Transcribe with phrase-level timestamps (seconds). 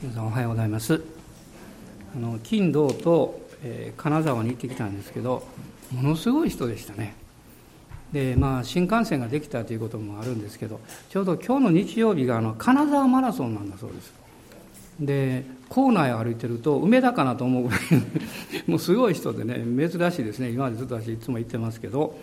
[0.00, 1.02] 皆さんおはようございます。
[2.14, 5.44] あの金土と、えー、金沢に行ってきたんですけど
[5.90, 7.16] ものすごい人でしたね。
[8.12, 10.78] でまあ新幹線ができたということもあるんですけど
[11.10, 14.14] ちょうど今日の日曜日があの金沢マラソンなんだそうです。
[15.00, 17.80] で構内を歩いてると梅田かなと思うぐらい
[18.70, 20.50] もうすごい人でね珍しいですね。
[20.50, 22.16] 今までずっと私いつも言ってますけど、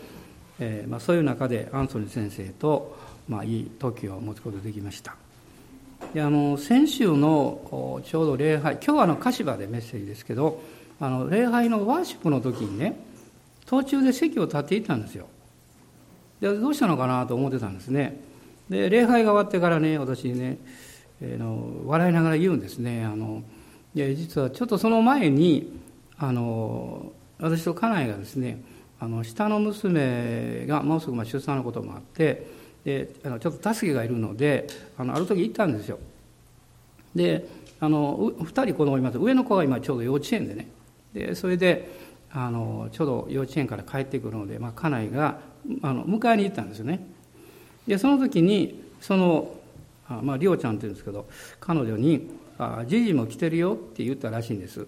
[0.59, 2.95] えーまあ、そういう中でアンソニー先生と、
[3.27, 5.24] まあ、いい時を持つことができました。
[6.13, 10.61] であの先週のちょうど礼拝今日はあの鹿島でメッセージですけど
[10.99, 12.97] あの礼拝のワーシップの時にね
[13.65, 15.27] 途中で席を立っていたんですよ。
[16.39, 18.19] でどうしたのかなと思ってたんですね。
[18.69, 20.57] で礼拝が終わってからね私ね、
[21.21, 23.03] えー、の笑いながら言うんですね。
[23.03, 23.43] あの
[23.93, 25.79] いや実はちょっとその前に
[26.17, 28.61] あの私と家内がですね
[28.99, 32.47] あの下の娘がもうすぐまあ出産のこともあって
[32.85, 35.99] であのちょっと助けがいるのであのある時行ったんですよ。
[37.15, 37.47] で
[37.79, 39.17] あの2人子供います。
[39.17, 40.67] 上の子が今ちょうど幼稚園でね。
[41.13, 41.89] でそれで
[42.31, 45.39] あのちょうど幼稚園から帰ってくるので、まあ、家内が
[45.81, 47.05] あの迎えに行ったんですよね。
[47.87, 49.55] でその時にその
[50.07, 51.27] あまありょうちゃんって言うんですけど
[51.59, 54.85] 彼女に「あじじも来てるよ」って言ったらしいんです。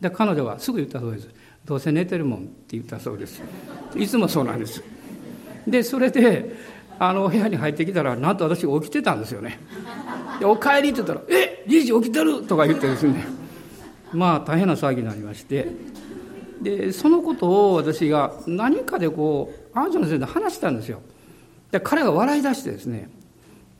[0.00, 1.28] で彼女はすぐ言ったそうです
[1.64, 3.40] 「どうせ寝てるもん」って言ったそうです。
[3.96, 4.82] いつもそうなんです。
[5.66, 6.52] でそれで
[6.98, 9.60] あの部屋に入ってきたらなんと私起きてたんですよね。
[10.40, 13.26] でお帰りって言ったら「えじいじ起きてる!」とか言ってですね。
[14.12, 15.72] まあ大変な騒ぎになりまして。
[16.60, 21.00] でそのことを私が何かでこうアンジョの先生で話したんですよ。
[21.70, 23.08] で彼が笑い出してですね。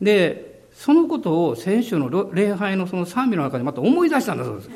[0.00, 4.70] でそのことを先週の礼拝のその賛美の中でまた思い出したんだそうです。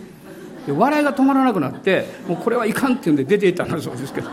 [0.67, 4.29] で笑いが止まらなくなってもうこれはいかんっていうんで出ていったんだそうですけど。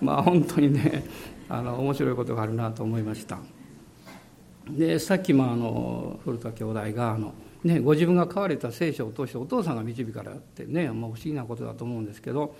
[0.00, 1.04] まあ本当にね
[1.52, 3.38] あの面白いことがあるなと思いました。
[4.70, 12.56] でさっきもあの古田兄弟があの、ね、ご自分が買われた聖書を通してお父さんが導かれってね、まあ、不思議なことだと思うんですけど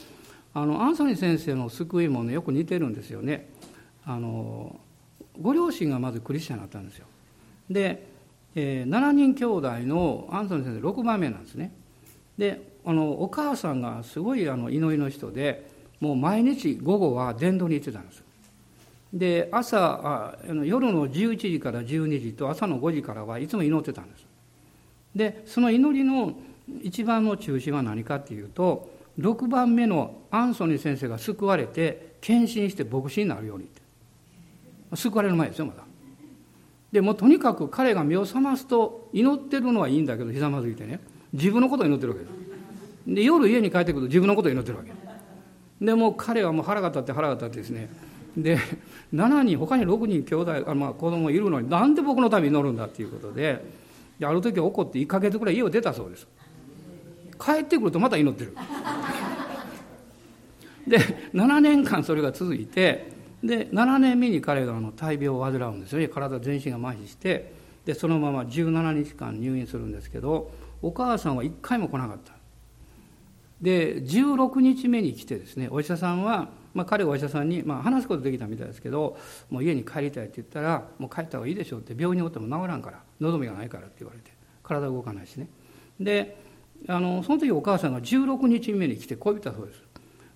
[0.52, 3.48] あのアンソニー先生の救いもねよく似てるんですよね。
[4.04, 4.78] あの
[5.40, 7.06] ご両親がまずクリスチャンだったんですよ。
[7.70, 8.06] で、
[8.54, 11.72] えー、7人兄弟のアンソニー先生6番目なんですね。
[12.36, 18.22] であのお母さんがすごいあの祈りの人でもう毎日午後は伝道に行ってたんです。
[19.12, 24.26] で朝夜の11時から12時と朝の5時からはいつも祈ってたんです。
[25.14, 26.32] でその祈りの
[26.82, 33.82] 一番の中心は何かっていうと6番目のアンソニー先生が救われて献身して牧師になるようにって。
[34.96, 35.84] 救われる前ですよまだ。
[36.90, 41.00] でもとにかく彼が目を覚ますと祈ってるのはいいんだけどひざまずいてね。
[41.32, 42.32] 自分のことを祈ってるわけです。
[43.06, 44.92] で夜家に帰ってくると自分のことを祈ってるわけ。
[45.84, 47.90] でもう彼はもう腹が立って腹が立ってですね
[48.36, 48.58] で
[49.12, 53.62] 7人他に6人兄弟あ、まあ、子供いるのになんで僕のために乗るんだっていうことで
[54.18, 56.26] である時怒って1か月ぐらい家を出たそうです。
[57.38, 58.56] 帰ってくるとまた祈ってる。
[60.86, 60.98] で
[61.34, 66.08] 7年間それが続いてで7年目に彼があの大病を患うんですよね。
[66.08, 67.52] 体全身が麻痺して
[67.84, 70.50] でそのまま17日間入院するんですけど
[70.80, 72.32] お母さんは1回も来なかった。
[73.60, 79.16] で16日目に来てですねお医者さんはまあ、彼はお医者さんに、まあ、話すことできたみたいですけど
[79.50, 84.30] もう家に帰りたいって言ったらもう帰った方がいいでしょうって病院におっても治らんから望みがないからって言われて
[84.62, 85.48] 体動かないしね。
[86.00, 86.40] で
[86.88, 89.82] あのその時お母さんが16日目に来てこう言ったそうです。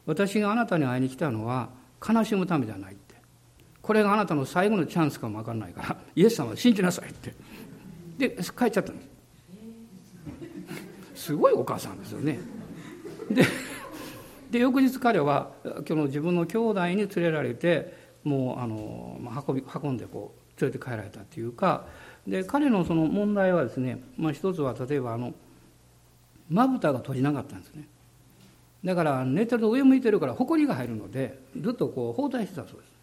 [0.05, 1.71] 私があなたに会いに来たのは
[2.07, 3.17] 悲しむためじゃないって。
[3.83, 7.35] これがあなたの最後のチャンスかも分からないから イエス様を信じなさいって。
[8.19, 9.03] で帰っちゃったんで
[11.15, 11.27] す。
[11.27, 12.39] すごいお母さんですよね。
[13.31, 13.45] で
[14.51, 19.19] で翌日彼は今日の自分の兄弟に連れられてもうあの
[19.49, 21.87] 運び運んでこう連れて帰られたっていうか
[22.27, 25.33] で彼のその問題はですね、まあ、一つは例えばあの
[26.49, 27.89] まぶたが閉じなかったんですね。
[28.85, 32.97] だから寝てると上向いてるから埃が入るのでずっとこう包帯してたそうです。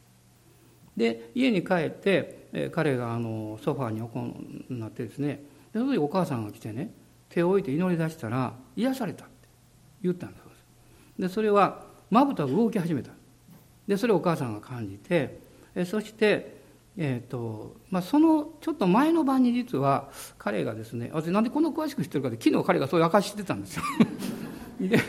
[0.95, 5.43] で家に帰って彼があのソファーに横になってですね
[5.73, 6.93] でその時お母さんが来てね
[7.29, 9.33] 手を置いて祈り出したら癒されたって
[10.03, 10.42] 言ったんです。
[11.17, 13.11] でそれはまぶたが動き始めた。
[13.87, 15.39] でそれをお母さんが感じて
[15.75, 16.61] えそして、
[16.97, 23.83] えーとまあ、そのちょっと前の晩に実は彼がですね私なんでこんな詳しく知ってるかって昨日彼がそういう証してたんですよ。
[24.79, 24.99] で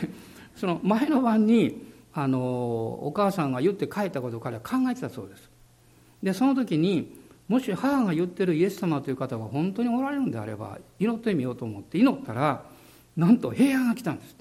[0.55, 5.49] その前の晩にあのお母さんが言って帰ったことを彼は考えてたそうです。
[6.23, 7.13] でその時に
[7.47, 12.65] もし母が言ってるイエス様という方が本当におられるんであれば祈ってみようと思って祈ったら
[13.15, 14.35] なんと平安が来たんです。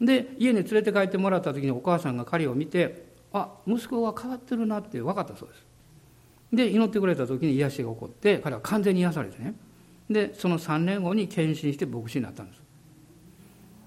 [0.00, 5.64] で家に連れて帰ってもらった時にお母さんが彼を見てあ息子が変わってるなって分かったそうです。
[6.52, 9.54] で祈ってくれた時に癒しが起こって彼は完全に癒されてね。
[10.08, 12.62] でその3年後に献身して牧師になったんです。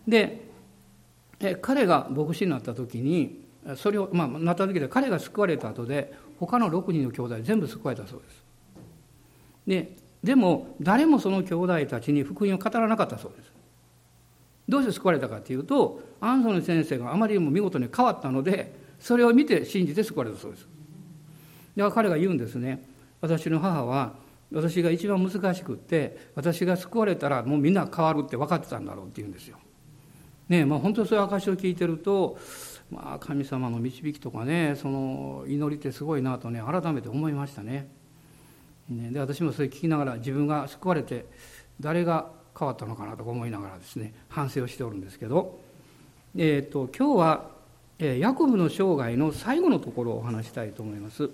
[0.08, 0.50] で
[1.62, 3.46] 彼が牧師になった時に
[3.76, 8.44] それを、まあ、なった時で彼が救われた後で他の6人の兄弟全部救われたそうです。
[9.68, 13.52] ででも誰もその兄弟たちに福音を語らなかったそうです。
[14.70, 20.68] どうして救われたかというとアンソニー先生があまりにも見事に変わったのでそれを見て信じて救われたそうです
[21.76, 22.88] では彼が言うんですね
[23.22, 24.14] 私の母は
[24.52, 29.58] 私が一番難しくって私が救われたらもうみんな変わるって分かってたんだろうって言うんですよ。
[30.48, 32.40] ねえまあ、本当にそういう証を聞いてると、
[32.90, 37.88] まあ、神様の導きとかねその祈りってすごいなとね改めて思いましたね。
[38.90, 41.28] ねで私もそれ聞きながら自分が救われて
[41.80, 45.60] 誰が変わったのかなと思いながらですね反省をしておるんですけど、
[46.36, 47.50] えーと、今日は
[48.00, 51.30] ヤコブの生涯の最後のところをお話したいと思います。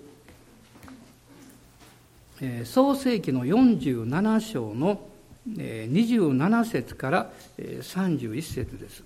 [2.41, 4.99] え創世紀の47章の
[5.47, 9.03] 27節から31節です。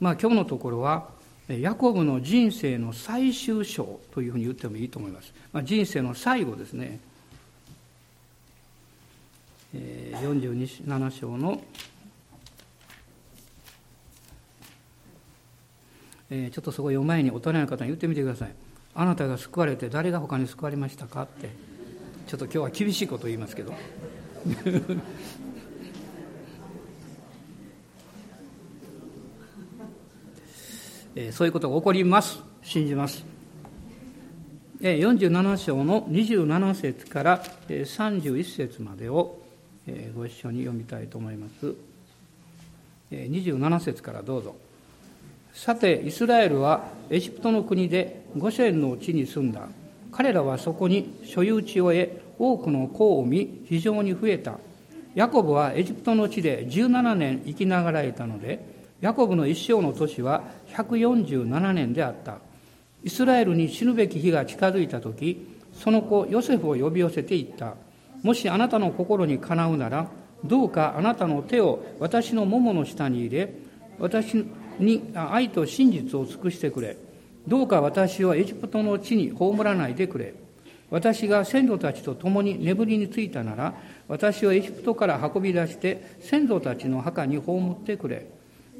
[0.00, 1.08] まあ今日のところは
[1.48, 5.34] ヤコブの人生の最終章というふうに言ってもいいと思います。
[5.52, 7.00] まあ、人生の最後ですね。
[10.20, 11.62] 47章の
[16.30, 18.54] えちょっとそこ読む前に大人の方に言ってみてください。
[18.94, 21.50] あなたが救われて誰が他に救われましたかって。
[22.26, 23.74] ちょっと今日は厳しいこと言いますけど。
[31.16, 32.40] えそういうことが起こります。
[32.62, 33.24] 信じます。
[34.80, 39.42] 47章の27節から31節までを
[40.14, 41.74] ご一緒に読みたいと思います。
[43.10, 44.54] 27節からどうぞ。
[45.52, 49.68] さてイスラエルはエジプトの国でゴシェンの地に住んだ。
[50.12, 54.58] 彼らはそこに所有地を得多くの子を見非常に増えた。
[55.14, 58.64] ヤコブはエジプトの地で17年生きながらえたので
[59.00, 62.38] ヤコブの一生の年は147年であった。
[63.02, 67.74] イスラエルに死ぬべき日が近づいた時その子ヨセフを呼び寄せていった。
[68.22, 70.08] もしあなたの心にかなうなら
[70.44, 73.54] どうかあなたの手を私のももの下に入れ
[74.00, 74.46] 私
[74.78, 76.96] に愛と真実を尽くしてくれ。
[77.46, 80.34] どうか私をエジプトの地に葬らないでくれ。
[80.90, 83.74] 私が先祖たちと共に眠りについたなら、
[84.08, 88.26] 私をエジプトから運び出して先祖たちの墓に葬ってくれ。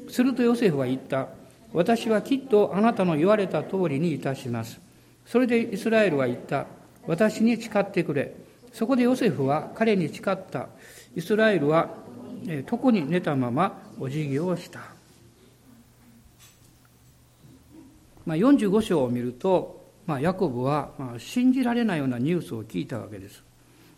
[0.09, 1.27] するとヨセフは言った。
[1.71, 4.81] 私はきっとあなたの言われた通りにいたします。
[5.25, 6.65] それでイスラエルは言った。
[7.07, 8.33] 私に誓ってくれ。
[8.71, 10.69] そこでヨセフは彼に誓った。
[11.15, 11.89] イスラエルは
[12.45, 14.79] 床に寝たままお辞儀をした。
[18.25, 23.43] まあ、45章を見ると、まあ、ヤコブは信じられないようなニュースを聞いたわけです。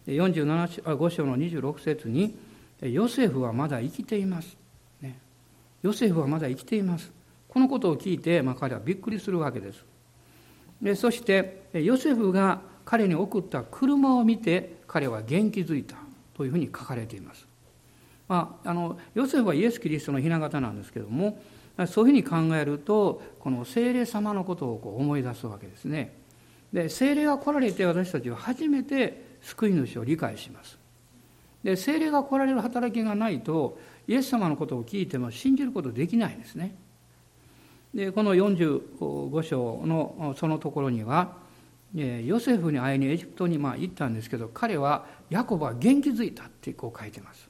[0.07, 2.35] 45章の26節に、
[2.81, 4.57] ヨセフはまだ生きています。
[5.01, 5.19] ね、
[5.81, 7.11] ヨセフはまだ生きています。
[7.47, 9.85] このことを聞いて、まあ、彼はびっくりするわけです。
[10.81, 15.95] でそして、ヨセフが彼に送った車を見て、彼は元気づいた
[16.35, 17.47] というふうに書かれています。
[18.27, 21.39] まあ、あのヨセフはイエス・キリストの雛形なんですけども、
[21.87, 26.13] そういうふうに考えるとこの精霊様のことをこう思い出すわけですね。
[26.71, 30.77] で精霊が来られて私たちは初めて救い主を理解します。
[31.63, 36.75] で精霊が来られる働きがないとイエス様のことを聞いても信じることできないんですね。
[37.93, 41.42] でこの45章のそのところには
[41.93, 47.49] ヨセフに会いにエジプトにまあ行ったんですけど彼はヤコブは元気づいたってこう書いてます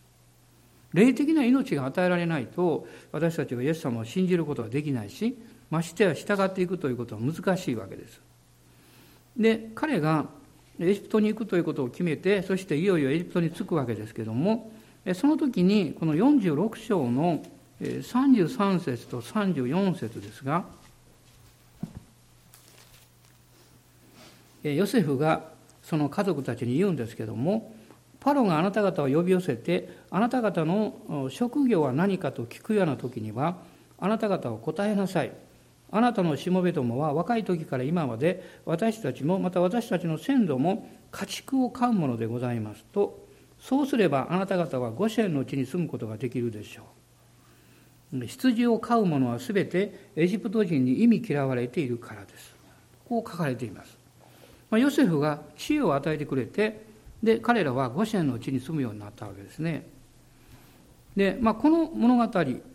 [0.93, 5.37] 霊的な命が与えられないと私たちはイエス様を信じることはできないし
[5.69, 8.21] ましてや従っていくということは難しいわけです。
[9.35, 10.27] で彼が
[10.79, 14.71] エジプトに行くということを決めてそしていよいよエジプトに着くわけですけども
[15.15, 17.43] その時にこの46章の
[17.81, 20.65] 33節と34節ですが
[24.63, 25.51] ヨセフが
[25.81, 27.75] その家族たちに言うんですけども
[28.19, 33.57] パロがあなた方を呼び寄せてあなた方の職業は何かと聞くような時には
[33.99, 35.31] あなた方を答えなさい。
[35.91, 43.27] あなたのしもべどもは若い時から今まで私たちもまた私たちの先祖も家畜を飼うものでございますと
[43.59, 46.83] そうすればあなた方はゴシェンの地に住むことができるでしょ
[48.13, 48.25] う。
[48.25, 52.55] 羊を飼う者は全てエジプト人に意味嫌われているからです。
[53.07, 53.95] こう書かれています、
[54.73, 56.83] まあ、ヨセフが知恵を与えてくれて
[57.21, 59.85] で彼らはゴシェンの地に住むようになったわけですね
[61.15, 62.23] で、まあ、この物語、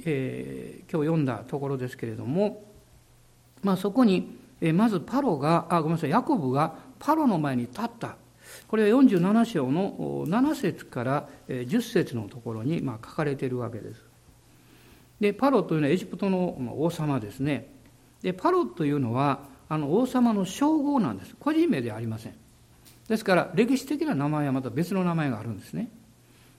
[0.04, 2.62] えー、今日読んだところですけれども、
[3.64, 8.14] まあ、そこに、えー、まずパロがあごめんなさいヤコブがパロの前に立った
[8.68, 14.00] これは47章の7節から10節のところにま書かれているわけです。
[15.20, 17.66] でパロというのはエジプトの王様ですね。
[18.22, 21.34] でパロというのはあの王様の称号なんです。
[21.38, 22.34] 個人名ではありません。
[23.08, 25.88] ですから歴史的な名前はまた別の名前があるんですね。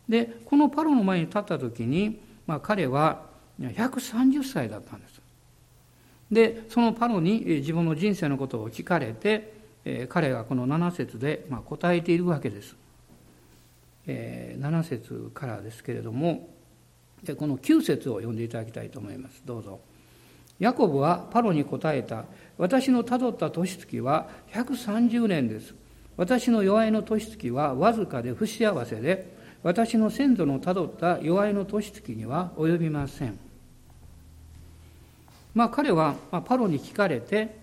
[0.08, 3.28] でこのパロの前に立った時に、まあ、彼は
[3.60, 5.22] 130歳だったんです。
[6.32, 9.54] でそのパロに自分の人生のことを聞かれて、
[10.10, 12.76] 彼がこの7節で、答えているわけです。
[14.08, 16.50] 7節からですけれども
[17.38, 19.42] この9節を読んでいただきたいと思います。
[19.46, 19.80] どうぞ。
[20.60, 22.26] ヤコブはパロに答えた。
[22.58, 25.74] 私のたどった年月は130年です。
[26.18, 33.40] 私の弱いの年月はわずかで不幸せで、私の先祖のたどった弱いの年月には及びません。
[35.56, 37.60] まあ彼は、パロに聞かれて、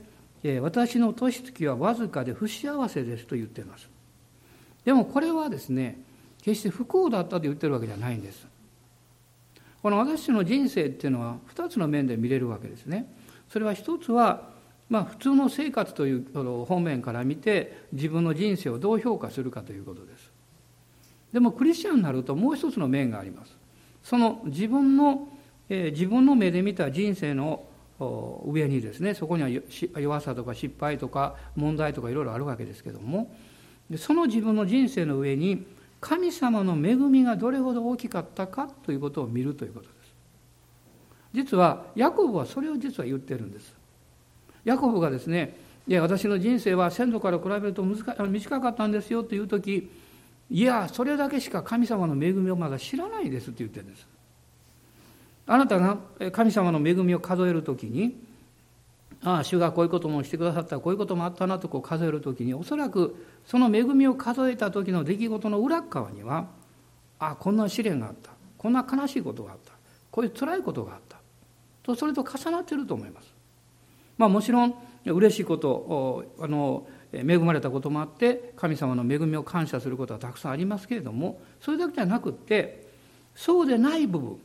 [0.60, 3.88] 私の年月はわずかで不幸せですと言っています
[4.84, 5.98] でもこれはですね
[6.42, 8.46] 決して不幸だったと言ってるわけじゃないんです
[9.86, 13.06] この私の人生っていうのは2つの面で見れるわけですね。
[13.48, 14.48] それは一つは
[14.90, 20.32] まあ普通の生活という方面から見て自分の人生をどう評価するかということです。
[21.32, 23.56] でもクリスチャンになるともう一つの面があります。
[24.02, 25.28] その自分の、
[25.68, 27.62] えー、自分の目で見た人生の
[28.44, 29.48] 上にですねそこには
[30.00, 33.32] 弱さとか失敗とか問題とかいろいろあるわけですけども
[33.96, 35.64] その自分の人生の上に
[36.00, 39.96] 神様の恵みがどれほど大きかったかということを見るということです。
[41.32, 43.74] 実はヤコブはそれを実は言ってるんです。
[44.64, 49.88] ヤコブがですねいや私の人生は先祖から比べると短かったんですよという時
[50.50, 54.06] いやそれだけしか神様の恵みをまだ知らないですって言ってるんです。
[55.46, 55.98] あなたが
[56.32, 58.16] 神様の恵みを数えるときに、
[59.23, 66.49] ああ、主がこういうこともしてくださった、こういうこともあったなとこう数えるときに、おそらくその恵みを数えた時の出来事の裏側には、
[67.18, 69.73] ああ、こんな試練があった、こんな悲しいことがあった、
[70.11, 71.18] こういう辛いことがあった、
[71.82, 73.35] とそれと重なっていると思います。
[74.18, 82.87] まあもちろん、嬉しいこと、あの、恵まれたこともあって、神様の恵みを感謝することはたくさんありますけれども、それだけじゃなくって、
[83.35, 84.40] そうでない部分、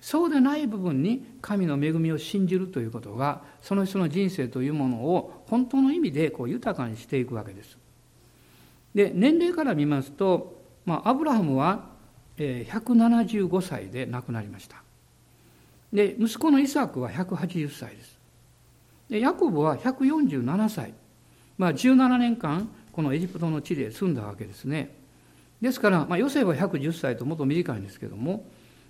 [0.00, 7.78] そうでない部分に神の恵みを信じるということがその人の人生というものを本当の意味でこう豊かにしていくわけです。
[8.94, 11.90] で年齢から見ますと、まあ、アブラハムは
[12.38, 14.82] 175歳で亡くなりました。
[15.92, 18.18] で息子のイサクは180歳です。
[19.08, 20.94] でヤコブは147歳、
[21.58, 24.94] まあ、17年間このエジプトの地で住んだわけですね。
[25.60, 28.44] ですから、まあ、ヨセフは110歳ともっと短いんですけども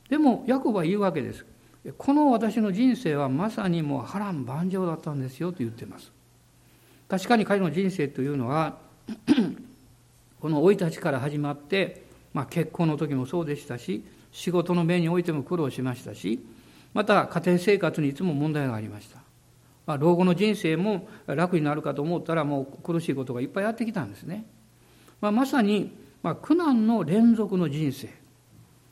[0.08, 1.44] でもヤコブは言うわけです。
[1.98, 6.10] この私の人生はまさにもう波乱万丈だったんですよと言っています。
[7.08, 8.78] 確かに彼の人生というのは
[10.40, 16.44] この生い立ちから始まって、まあ、結婚の時もそうでしたし仕事の面においても苦労しましたし
[16.92, 19.18] また家庭生活にいつも問題がありました、
[19.86, 24.44] まあ、老後の人生も楽になるかと思ったらもう苦しいことがいっぱいやってきたんですね、
[25.20, 28.25] まあ、まさに、まあ、苦難の連続の人生。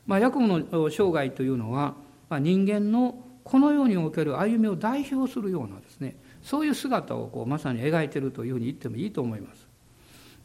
[0.06, 1.94] まあ、ヤコブの生涯というのは、
[2.28, 9.66] まあ、人間のこの世における歩みを代表するようなですねそういう姿をこうまさに描いているというふうに言ってもいいと思います。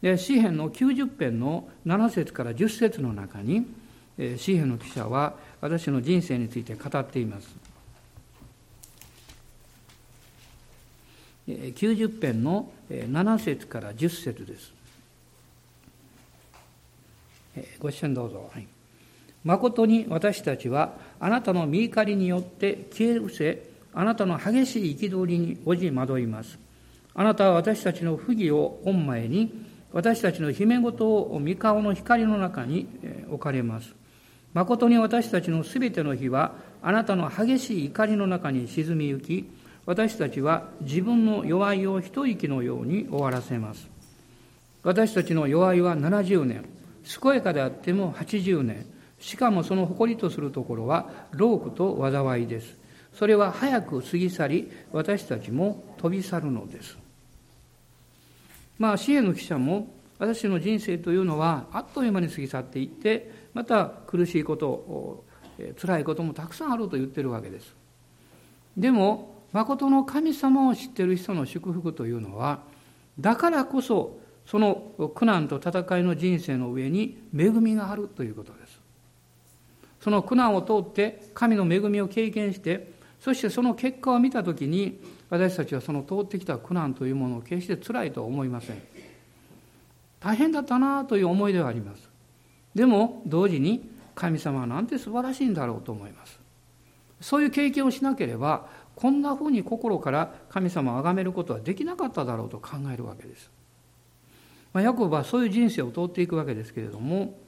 [0.01, 3.65] で詩篇の90編の7節から10節の中に
[4.37, 7.55] 詩篇の記者は私の人生について語っています。
[11.47, 14.73] 90編の7節から10節です。
[17.79, 18.49] ご視聴どうぞ。
[18.53, 18.78] はい
[19.43, 26.59] 誠に私たちはあなたの見怒りによって消え失せ、あなたの激しい憤りにおじ惑います。
[27.13, 32.87] あなたは私たちの不義を御前に、私たちの姫事を御顔の光の中に
[33.29, 33.93] 置かれます。
[34.53, 39.49] 誠に私たちのすべての日は、あなたの激しい怒りの中に沈みゆき、
[39.85, 43.89] 私たちは自分の弱いを一息のように終わらせます。
[44.83, 46.65] 私たちの弱いは70年、
[47.21, 48.85] 健やかであっても80年、
[49.19, 52.77] しかもその誇りとするところは労苦と災いです。
[53.13, 56.97] それは早く過ぎ去り、私たちも飛び去るのです。
[58.77, 59.87] まあ、支援の記者も、
[60.19, 65.23] 私の人生というのはあっという間に過ぎ去っていって、また苦しいこと、
[65.81, 67.73] 辛いこともたくさんあると言ってるわけです。
[68.77, 72.59] でも、誠の神様を知っている人の祝福というのは、
[73.19, 78.68] だからこそ、その苦難と戦いの人生の上に恵みがあるということです。
[80.01, 88.81] その苦難を通って神の恵みを経験してそしてその結果を見た時に私たちはその通ってきた苦難というものを決して辛いとは思いません。
[90.19, 92.09] 大変だったなという思いではあります。
[92.73, 96.39] でも同時に神様はなんて素晴らしいんだろうと思います。
[97.21, 103.49] そういう経験をしなければこんなふうに心から神様を崇めることはできなかっただろうと考えるわけです。
[104.73, 107.39] まあ、ヤコブはそういう人生を通っていくわけですけれども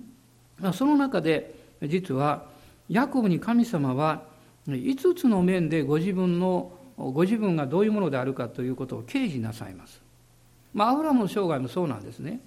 [0.72, 2.46] その中で実は
[2.88, 4.22] ヤコブに神様は
[4.66, 10.02] 5つの面でご自分のご自分がどういうものであるかということを掲示なさいます。
[10.74, 12.40] まあ、アブラムの生涯もそうなんですね。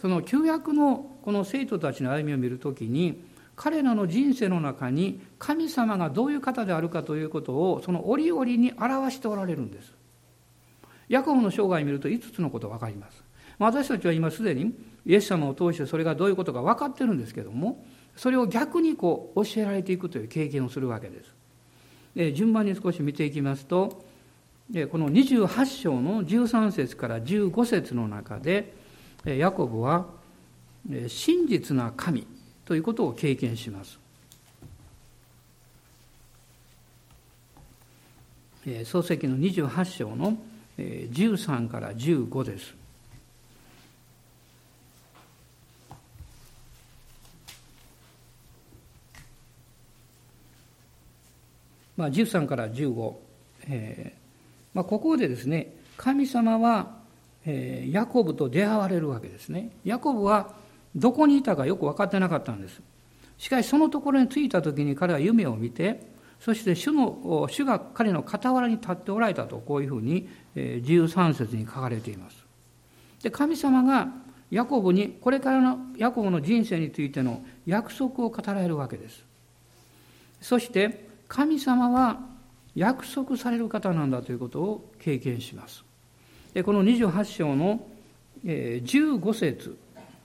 [0.00, 3.22] その旧約のこの生徒たちの歩みを見るときに
[3.54, 9.92] 彼らの人生の中に神様がどういう方であるかということをその折々に表しておられるんです。
[11.08, 13.22] ヤコブの生涯を見ると5つのことが分かります。
[13.58, 14.74] まあ私たちは今すでに
[15.06, 17.84] イエス様を通してそれがどういうことか分かってるんですけども
[18.16, 21.32] それを逆にこう教えられていくという経験をするわけです。
[22.14, 24.04] で順番に少し見ていきますと
[24.70, 28.74] でこの28章の13節から15節の中で
[29.24, 30.06] ヤコブは
[31.08, 32.26] 真実な神
[32.64, 33.98] ということを経験します。
[38.84, 40.36] 創世記の28章の
[40.76, 42.74] 13から15です。
[51.96, 53.14] まあ、13から15、
[53.68, 54.18] えー
[54.74, 56.98] まあ、ここでですね神様は、
[57.46, 60.54] えー、ヤコブと出会われるわけですねヤコブは
[60.96, 62.80] どこにいたかよく分かってなかったんです。
[63.38, 66.00] しかしそのところに着いた時に彼は夢を見て、
[66.40, 72.36] そして主の主が彼の傍らに立っておられたとこういうふうに13節に書かれています。
[73.22, 74.08] で神様が
[74.50, 79.22] ヤコブにこれからのヤコブの人生についての約束を語られるわけです。
[80.40, 82.20] そして神様は
[82.74, 85.84] 約束される方なんだということを経験します。
[86.54, 87.86] でこの28章の
[88.44, 89.76] 15節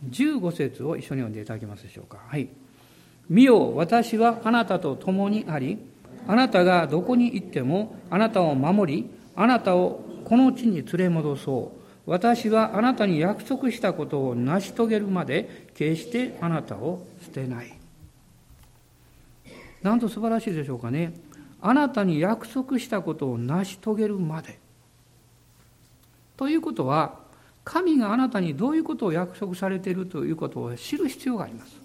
[0.09, 2.19] 15節を一緒に読んでいただけますでしょうか。
[2.27, 2.49] はい。
[3.29, 5.77] 見よ、私はあなたと共にあり、
[6.27, 11.81] あなたがどこに行ってもあなたを守り、あなたをこの地に連れ戻そう。
[12.09, 17.80] 私はあなたに約束したことを成し遂げるまで、決してあなたを捨てない。
[19.83, 21.13] なんと素晴らしいでしょうかね。
[21.61, 24.59] あなたに約束したことを成し遂げるまで。
[26.37, 27.19] ということは、
[27.63, 31.81] 神があなたにどういうことを約束されているということを知る必要があります。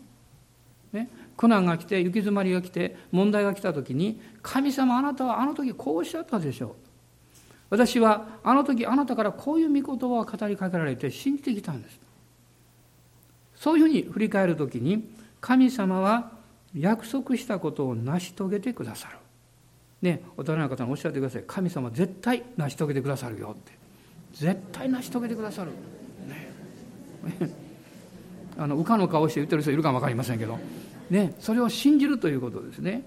[0.93, 6.75] ね、苦難が来て行き詰まりが来て問題が来た時に神様あなたはあの時こうおっしゃったでしょう
[7.69, 11.99] 私はあの時あなたからこういう御言葉を語りかけられて信じてきたんです
[13.57, 16.31] そういうふうに振り返る時に神様は
[16.79, 19.19] 約束したことを成し遂げてくださる。
[20.03, 21.45] ね大人の方におっしゃってください。
[21.47, 23.73] 神様絶対成し遂げてくださるよって。
[24.35, 25.71] 絶対成し遂げてくださる、
[26.29, 26.51] ね、
[28.59, 30.59] あの浮かの顔して言ってる人いるかも分かりませんけど、
[31.09, 33.03] ね、それを信じるということですね。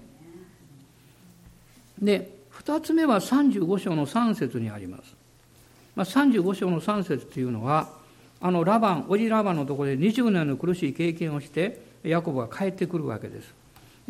[2.02, 5.14] で2つ目は35章の3節にあります、
[5.94, 7.90] まあ、35章の3節というのは
[8.40, 13.59] あのラバンおじラバンのところで20年の苦しい経験をしてヤコブが帰ってくるわけです。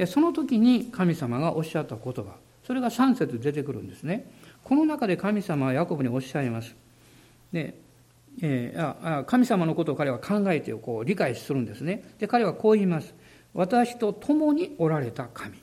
[0.01, 2.37] でその時に神様がおっしゃった言葉
[2.67, 4.31] それが3節出てくるんですね
[4.65, 6.75] この中で神様はヤコブにおっしゃいます
[7.53, 7.75] で、
[8.41, 12.15] えー、神様のことを彼は考えてこう理解するんですね。
[12.19, 13.15] で、彼はこう言います。
[13.55, 15.59] 私と共におられた神。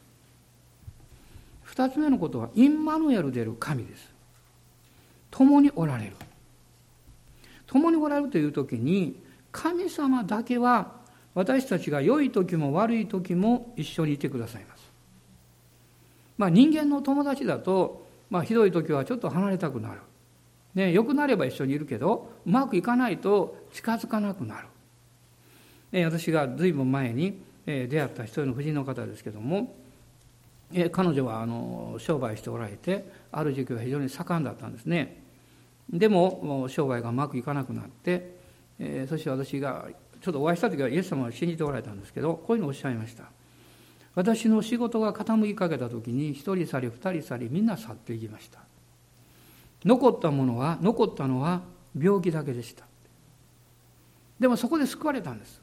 [1.63, 4.09] 二つ目のことは、インマヌエルでる神です。
[5.31, 6.13] 共におられる。
[7.65, 9.19] 共におられるという時に、
[9.51, 10.91] 神様だけは
[11.37, 14.91] 私たちが良い時も悪い時も一緒にいてくださいます。
[16.35, 19.99] まあ人間の友達だと、まあひどい時はちょっと離れたくなる。
[20.73, 24.67] ね、良くなれば一緒にいるけどうまくいかないと近づかなくなる、
[25.91, 29.75] え私が随分前に、え出会った一人の夫人の方ですけども、
[30.73, 35.21] え彼女はあの商売しておられてある時期は非常に盛んだったんですね
[35.89, 38.35] でも商売がうまくいかなくなって、
[38.79, 39.87] えそして私が
[40.21, 43.25] ちょっとお会いした時はイエス様を信じておられたんですけどこういうのをおっしゃいました。
[44.15, 48.59] 私の仕事が傾きかけた時に一人去り二人去りみんな去っていきました。
[49.85, 51.61] 残ったものは残ったのは
[51.97, 52.85] 病気だけでした。
[54.39, 55.61] でもそこで救われたんです、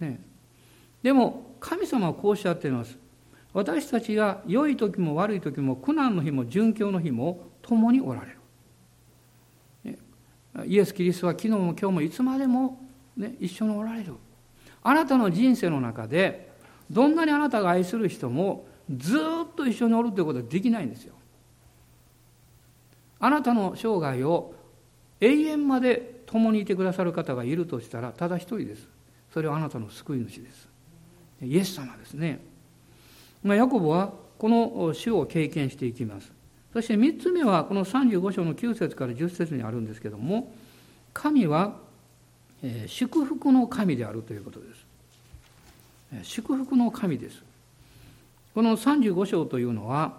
[0.00, 0.18] ね、
[1.02, 2.96] でも神様はこうおっしゃっています。
[3.52, 8.36] 私たちが良い時も悪い時も苦難の日も殉教の日も共におられる、
[9.84, 9.98] ね、
[10.66, 12.80] イエス・キリストは昨日も今日もいつまでも、
[13.16, 14.14] ね、一緒におられる。
[14.82, 16.50] あなたの人生の中で
[16.90, 21.14] どんなにあなたが愛する人もずっと一緒におるということはできないんですよ。
[23.18, 24.54] あなたの生涯を
[25.20, 28.88] 永遠まで共にいてくださる方がいるとしたらただ一人です。
[29.32, 30.68] それはあなたの救い主です。
[31.42, 32.40] イエス様ですね、
[33.42, 36.32] ま、ヤコブはこの主を経験していきます。
[36.72, 40.52] そして3つ目はこの35章の9節から10節にあるんですけども
[41.12, 41.76] 神は
[42.86, 44.66] 祝福の神であるということで
[46.22, 46.24] す。
[46.24, 47.42] 祝福の神です。
[48.54, 50.18] この35章というのは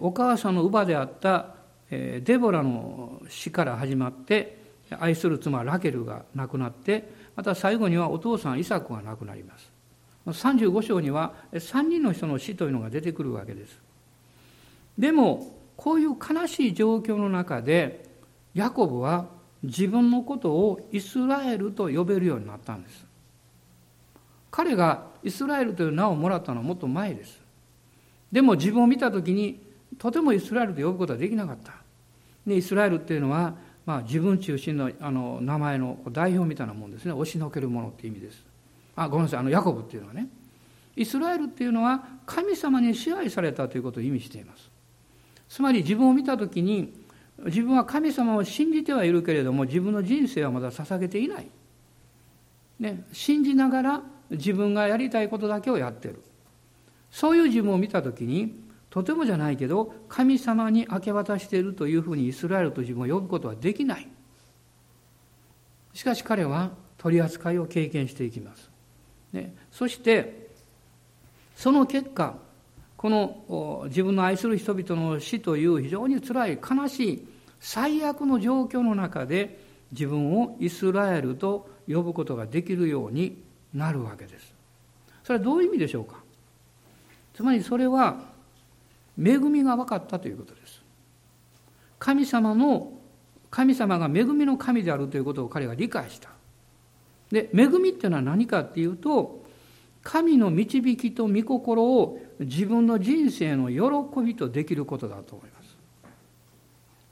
[0.00, 1.54] お母さんの乳母であった
[1.90, 4.60] デボラの死から始まって
[4.98, 9.70] 愛する妻ラケルが亡くなってまた最後にはお父さんイサクが亡くなります。
[10.26, 13.78] 35章には3人の人の死というのが出てくるわけです。
[14.98, 18.08] でもこういう悲しい状況の中で
[18.54, 19.26] ヤコブは
[19.62, 23.06] 自分のことをイスラエルと呼べるようになったんです。
[24.50, 27.40] 彼がイスラエルという名をもらったのはもっと前です。
[28.30, 29.60] でも自分を見た時に
[29.98, 31.74] とてもイスラエルと呼ぶことはできなかった。
[32.46, 33.54] でイスラエルっていうのは、
[33.86, 37.12] まあ、自分中心のあの名前の代表みたいなもんですね。
[37.12, 38.44] 押しのけるものって意味です。
[38.96, 39.40] あごめんなさい。
[39.40, 40.28] あのヤコブっていうのはね。
[40.96, 44.70] イスラエルっていうのは神様に支配されたということを意味しています。
[45.48, 46.92] つまり自分を見た時に
[47.44, 51.48] 自分は神様を信じてはいるけれども自分の人生はまだ捧げていない、
[52.78, 56.22] ね、信じながら自分がやりたいことだけをやってる。
[57.10, 58.54] そういう自分を見た時に
[58.88, 64.08] とてもじゃないけど神様に明け渡しているというふうにイスラエルと自分を呼ぶことはできない。
[65.94, 68.70] しかし彼は取り扱いを経験していきます、
[69.32, 70.48] ね、そして
[71.56, 72.36] その結果
[72.96, 77.28] この自分の愛する人々の死という非常につらい悲しい
[77.62, 79.58] 最悪の状況の中で
[79.92, 84.52] 自分をイスラエルと呼ぶことができるようになるわけです
[85.24, 86.16] それはどういう意味でしょうか？
[87.34, 88.16] つまりそれは
[89.16, 90.82] 恵みが分かったということです。
[91.98, 92.92] 神様の
[93.50, 96.30] 神様が恵みの神であるということを彼が理解した。
[97.30, 99.44] で恵みっていうのは何かっていうと
[100.02, 105.51] 神の導きと御心を自分の人生の喜びとできることだと思います。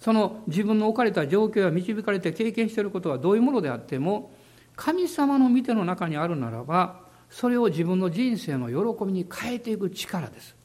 [0.01, 4.33] その自分の置かれた状況や導かれて経験していることはどういうものであっても
[4.75, 10.57] 神様の見ての中にあるならばそれを自分の人生の喜びに変えていく力です。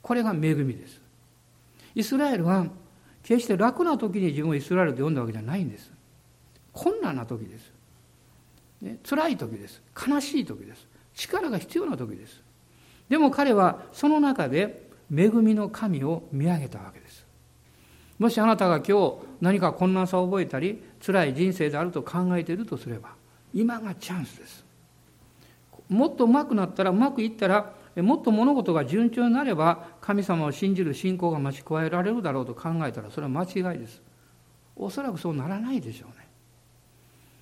[0.00, 1.00] これが恵みです。
[1.94, 2.66] イスラエルは
[3.22, 5.90] 決して楽な時に自分をイスラエルと呼んだわけじゃないんです。
[6.72, 7.72] 困難な時です。
[8.82, 9.82] ね、辛い時です。
[10.08, 10.86] 悲しい時です。
[11.14, 12.40] 力が必要な時です。
[13.08, 17.07] でも彼はその中で恵みの神を見上げたわけです。
[18.18, 23.10] もしあなたが今日何か困難さを覚えたり辛い人生であると考えているとすれば
[23.54, 24.64] 今がチャンスです。
[25.88, 34.02] もっとうまくなったらうまくいったらもっと物事が順調になれば神様を信じる信仰が増し加えられるだろうと考えたらそれは間違いです。
[34.76, 36.28] おそらくそうならないでしょうね。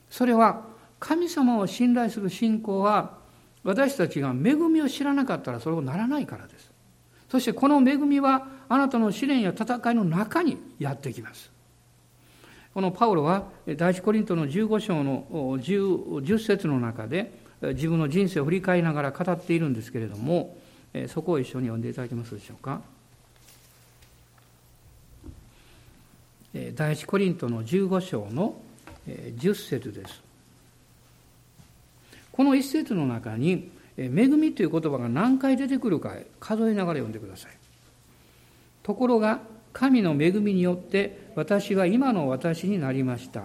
[0.09, 0.63] それは
[0.99, 3.19] 神様を信頼する信仰は
[3.65, 6.71] 私たちが恵みを知らなかったらそれをならないからです。
[7.29, 11.51] そしてこの恵みはあなたの試練や戦いの中にやってきます。
[12.75, 20.59] このパウロは第一コリントの15章の 10, 10節の中で自分の人生を振り返りながら語っているんですけれども
[21.09, 22.83] そこを一緒に読んでいただけますでしょうか。
[26.75, 28.61] 第一コリントの15章の
[29.07, 30.23] 10節です。
[32.33, 37.53] この一節の中に「恵み」という言葉が何回出てくるか数えながら読んでください
[38.83, 39.41] ところが
[39.73, 43.43] 神の恵みによって私は今の私になりました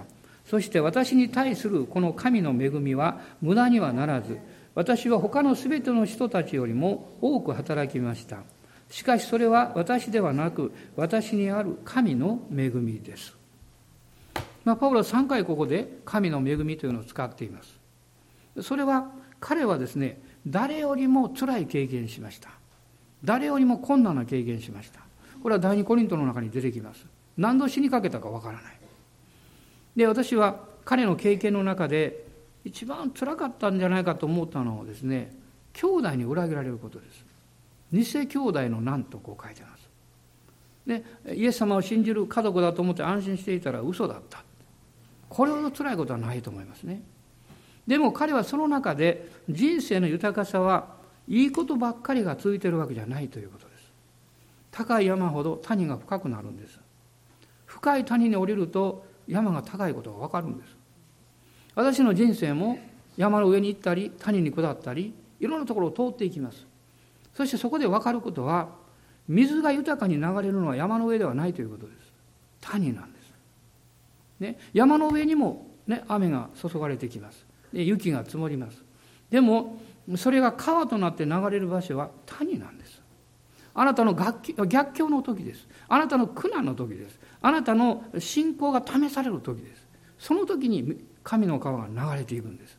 [0.52, 4.38] そして私に対するこの神の恵みは無駄にはならず、
[4.76, 8.40] 私は他のすべての人たちよりも多く働きました。
[8.90, 13.34] しかしそれは私ではなく、私にある神の恵みです。
[14.66, 17.80] まあ、パウロは3回ここで神の恵みというのを使っています。
[18.62, 19.10] それは
[19.40, 22.50] 彼はですね、誰よりも辛い経験しました。
[23.24, 25.02] 誰よりも困難な経験しました。
[25.42, 27.06] これは第二コリントの中に出てきます。
[27.38, 28.82] 何度死にかけたかわからない。
[29.96, 32.26] で私は彼の経験の中で
[32.64, 35.36] 一番つらかったんじゃないかと思ったのはですね
[35.74, 37.26] 兄弟に裏切られることです
[37.92, 39.90] 偽兄弟の難とこう書いてます
[40.86, 41.04] で
[41.36, 44.44] イエス様を信じる家族だと思って安心していたら嘘だった
[45.30, 47.02] これほど辛いことはないと思いますね
[47.88, 50.96] でも彼はその中で人生の豊かさは
[51.28, 53.92] いいことばっかりが続いているわけじゃないということです。
[54.72, 56.80] 高い山ほど谷が深くなるんです。
[57.66, 60.76] 深い谷に降りると山が高いことが分かるんです。
[61.76, 62.80] 私の人生も
[63.18, 66.66] 山の上に行ったり谷に下ったりいろんなところを通っていきます。
[67.34, 68.70] そしてそこで分かることは
[69.28, 72.12] 水が豊かに流れるのは山の上ではないということです。
[72.62, 73.34] 谷なんです、
[74.40, 77.46] ね、山の上にもね、雨が注がれてきます。
[77.74, 78.84] 雪が積もります。
[79.30, 79.80] でも
[80.18, 83.02] それが川となって流れる場所は谷なんです。
[83.74, 85.68] あなたの逆境の時です。
[85.88, 87.20] あなたの苦難の時です。
[87.42, 89.88] あなたの信仰が試される時です。
[90.20, 92.78] その時に神の川が流れていくんです。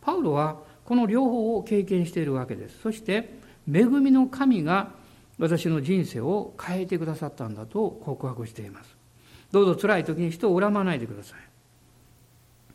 [0.00, 2.80] パウロはこの両方を経験しているわけです。
[2.80, 3.38] そして
[3.70, 4.92] 恵みの神が
[5.38, 8.96] 私の人生を変えてくださったんだと告白しています。
[9.52, 11.38] どうぞ辛い時に人を恨まないでください。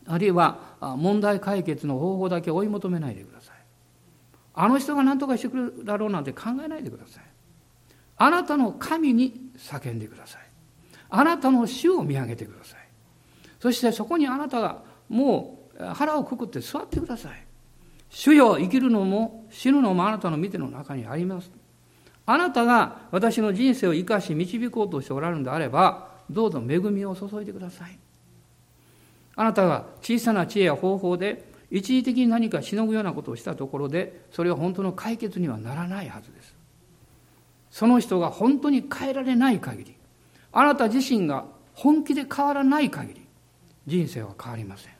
[0.06, 3.56] あるいは問題解決の方法だけ追い求めないでください。
[4.54, 7.24] あの人が何とかしてくるだろうなんて考えないでください。
[8.16, 10.42] あなたの神に叫んでください。
[11.08, 12.80] あなたの死を見上げてください。
[13.60, 17.46] そしてそこにあなたがもう腹をくくって座ってください。
[18.10, 21.50] 主よ生きるのも死ぬのもあなたの見ての中にあります。
[22.26, 27.98] あなたが私の人生を生かし導こうとしておられるのであればどうぞ恵みを注いでください。
[29.34, 36.54] あなたが小さな知恵や方法で一時的に何かしのぐようなことをしたところでそれは本当の解決にはならないはずです。
[37.70, 39.94] その人が本当に変えられない限り
[40.52, 43.26] あなた自身が本気で変わらない限り
[43.86, 44.92] 人生は変わりません。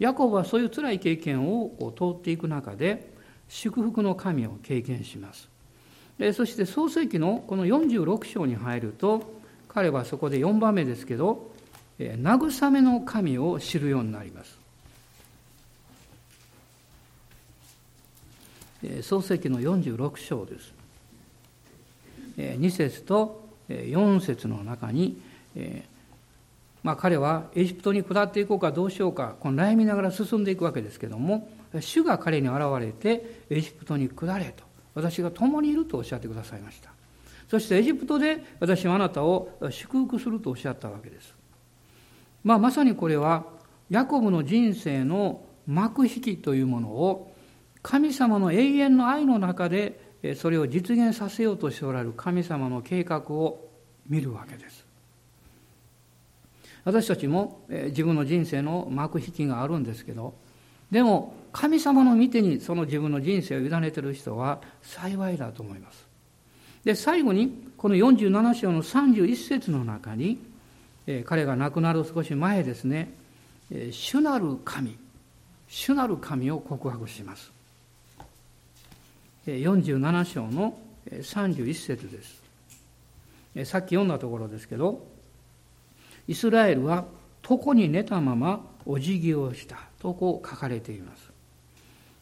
[0.00, 3.12] ヤコブはそういう辛い経験を通っていく中で
[3.48, 5.48] 祝福の神を経験します。
[6.34, 9.22] そして創世記のこの46章に入ると
[9.68, 11.51] 彼はそこで4番目ですけど
[11.98, 14.58] 慰めの神を知るようになります。
[19.02, 20.72] 創世記の46章です。
[22.36, 25.20] 2節と4節の中に
[26.82, 36.90] まあ、彼はエジプトに下っていこうかどうしようかこの悩みながら進んでいくわけですけども主が彼に現れてエジプトに下れと私が共にいるとおっしゃってくださいました。
[37.48, 41.34] そしてエジプトで私はあなたを祝福するとおっしゃったわけです、
[42.44, 43.44] まあ、まさにこれは
[43.90, 47.32] ヤコブの人生の幕引きというものを
[47.82, 50.00] 神様の永遠の愛の中で
[50.36, 53.68] それを実現させようとしておられる神様の計画を
[54.08, 54.84] 見るわけです。
[56.84, 60.34] 私たちも自分の人生の幕引きがあるんですけど
[60.90, 66.06] でも神様の御手にその自分の人生を委ねてる人は幸いだと思います。
[66.84, 70.38] で最後にこの47章の31節の中に
[71.24, 73.12] 彼が亡くなる少し前ですね
[73.90, 74.96] 主なる神
[75.68, 77.50] 主なる神を告白します。
[79.46, 80.78] 47章の
[81.10, 83.70] 31節です。
[83.70, 85.04] さっき読んだところですけど
[86.28, 87.04] イスラエルは
[87.48, 91.32] 床に寝たままお辞儀をしたとこう書かれています。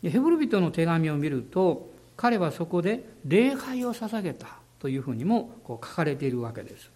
[0.03, 4.47] ヘブル人の手紙を見ると彼はそこで礼拝を捧げた
[4.79, 6.90] というふうにもこう書かれているわけです。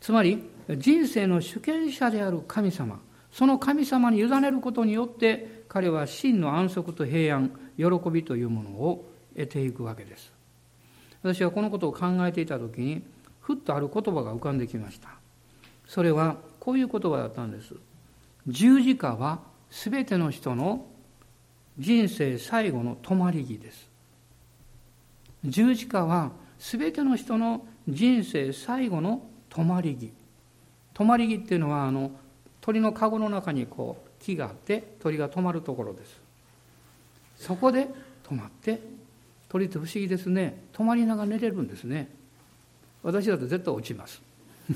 [0.00, 0.42] つまり
[0.76, 3.00] 人生の主権者である神様
[3.32, 10.32] その神様に委ねることによって彼は真の安息と平安喜びというものを得ていくわけです。
[11.22, 13.02] 私はこのことを考えていた時に
[13.40, 15.10] ふっとある言葉が浮かんできました。
[15.86, 17.74] それはこういう言葉だったんです。
[18.46, 20.86] 十字架は全ての人の
[21.78, 23.88] 人生最後の止まり木です。
[25.44, 30.17] 十字架は全ての人の人生最後の止まり木。
[30.98, 32.10] 止まり木っていうのはあの
[32.60, 36.20] 鳥の籠の中にこう木があって鳥が止まるところです。
[37.36, 37.88] そこで
[38.28, 38.80] 止まって
[39.48, 40.64] 鳥って不思議ですね。
[40.72, 42.10] 止まりながら寝れるんですね。
[43.04, 44.20] 私だと絶対落ちます。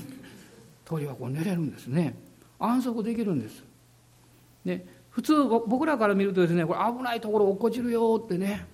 [0.85, 2.15] 鳥はこう寝れるんですね。
[2.57, 3.61] 安息できるんです。
[4.63, 5.33] で普通
[5.67, 8.65] 僕らから見るとですねこれ危ないところ落っこちるよってね。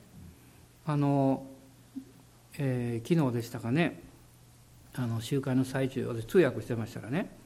[0.86, 1.48] あの、
[2.60, 4.04] えー、昨日でしたかね。
[4.94, 7.39] あの集会の最中私通訳してましたらね。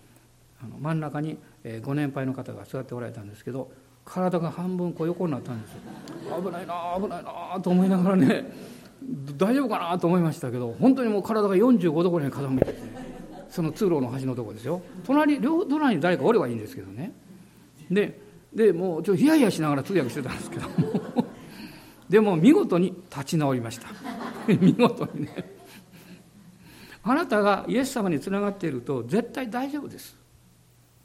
[0.64, 3.72] あの真ん中に、え、ご年配の方が座っておられたんですけど
[4.06, 5.80] 体が半分こう横になったんですよ。
[6.42, 8.46] 危ないな危ないなと思いながらね
[9.38, 13.14] 大丈夫かなと思いましたけど本当にもう体が45度ぐらいに傾いてですね
[13.50, 14.82] その通路の端のとこですよ。
[15.06, 17.14] 隣両隣に誰かおればいいんですけどね。
[17.92, 18.20] で
[18.54, 20.68] でもうちょっとヒヤヒヤしながら通訳してたんですけど
[22.10, 23.88] でも見事に立ち直りました。
[24.48, 25.54] 見事にね。
[27.04, 30.23] あなたがイエス様につながっていると絶対大丈夫です。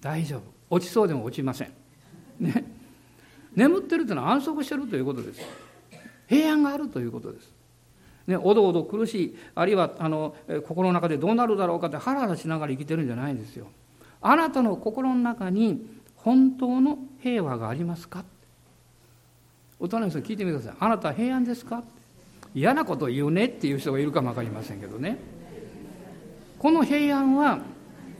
[0.00, 0.42] 大丈夫。
[0.70, 1.72] 落ちそうでも落ちません。
[2.40, 2.64] ね。
[3.54, 5.40] 眠ってるというのは安息してるということです。
[6.28, 7.52] 平安があるということです。
[8.26, 9.38] ね、おどおど苦しい。
[9.54, 13.68] あるいはあの心の中でどうなるだろうかってハラハラしながら生きてるんじゃないんですよ。
[14.20, 18.24] あなたの心の中に本当の平和がありますか？
[19.80, 20.76] お隣の人聞いてみてください。
[20.78, 21.82] あなたは平安ですか？
[22.54, 25.18] 嫌なことを言うねっていう人がいるかも分かりませんけどね。
[26.58, 27.60] この平安は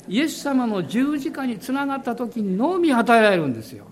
[0.09, 3.87] イエス様の十字架につながった時にのみ与えられるんですよ。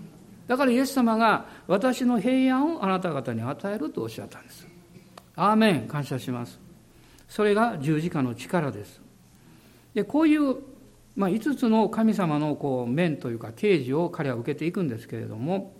[0.47, 4.67] だからイエス様が私の平安をあなた方に与えるとおっしゃったんです。
[5.35, 5.87] アーメン。
[5.87, 6.59] 感謝します。
[7.27, 9.01] それが十字架の力です。
[9.93, 10.55] でこういう、
[11.15, 15.73] まあ、5つの神様のこう面というか啓示を彼は受けていくんですけれども。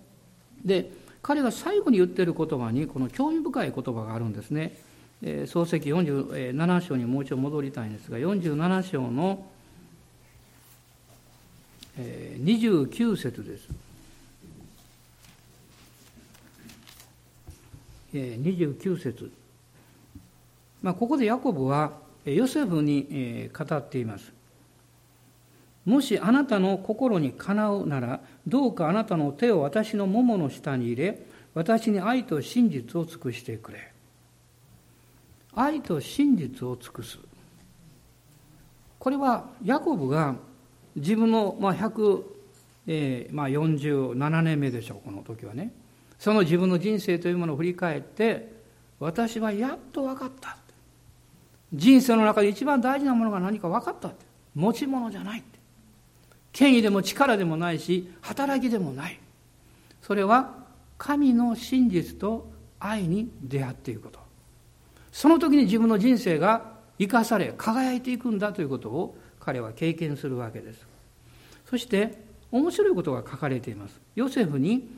[0.63, 4.77] で彼が最後に言ってる言葉にこの興味深い言葉があるんですね。
[5.47, 9.45] 創世記47章にもう一度戻りたいんですが47章の
[11.97, 13.67] 29節です。
[18.13, 19.31] 29節
[20.81, 21.93] まあ、ここでヤコブは
[22.25, 24.31] ヨセフに語っています。
[25.85, 33.91] もしあなたの心にかなうなら、どうかあなたの手を私のもの下に入れ、私に愛と真実を尽くしてくれ。
[35.55, 37.17] 愛と真実を尽くす。
[38.99, 40.35] これはヤコブが
[40.97, 42.23] 自分の、まあ、100、
[42.87, 45.71] えーまあ、47年目でしょうこの時はね。
[46.19, 48.51] その自分の人生というものを振り返って
[48.99, 50.57] 私はやっと分かった
[51.71, 54.11] 人生の中で一番大事なものが何か分かった
[54.55, 55.59] 持ち物じゃないって。
[56.51, 59.19] 権威でも力でもないし働きでもない。
[60.01, 60.55] それは
[60.97, 64.19] 神の真実と愛に出会っていること。
[65.11, 70.85] その時に自分の人生が生かされ輝いていくんだということを彼は経験するわけです。
[71.69, 72.17] そして
[72.51, 73.97] 面白いことが書かれています。
[74.13, 74.89] ヨセフに、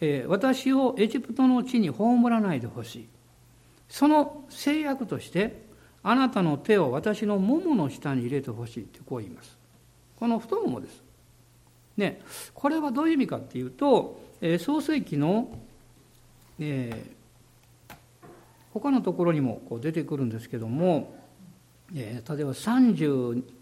[0.00, 3.08] えー、私をエジプトの地に葬らないでほしい。
[3.90, 5.64] その制約として
[6.02, 9.58] あなたの手を私のももの下に入れてほしいってこう言います。
[10.16, 11.02] この太ももです。
[11.98, 12.22] ね
[12.54, 15.58] これはどういう意味かっていうと、えー、創世記の、
[16.58, 17.94] えー、
[18.72, 21.14] 他のところにもこう出てくるんですけども、
[21.94, 23.59] えー、例えば30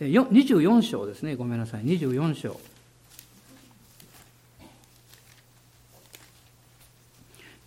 [0.00, 1.36] 24章ですね。
[1.36, 1.82] ごめんなさい。
[1.84, 2.58] 24章。